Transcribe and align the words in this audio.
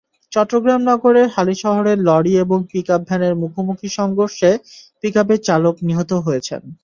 চট্টগ্রাম 0.31 0.81
নগরের 0.89 1.27
হালিশহরে 1.35 1.93
লরি 2.07 2.33
এবং 2.43 2.59
পিকআপ 2.71 3.01
ভ্যানের 3.07 3.33
মুখোমুখি 3.41 3.89
সংঘর্ষে 3.99 4.49
পিকআপের 5.01 5.39
চালক 5.47 5.75
নিহত 5.87 6.11
হয়েছেন। 6.25 6.61